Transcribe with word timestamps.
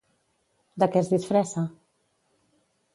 De 0.83 0.89
què 0.95 1.03
es 1.05 1.13
disfressa? 1.17 1.67